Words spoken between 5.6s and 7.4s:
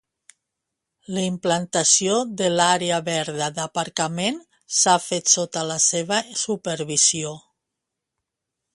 la seva supervisió.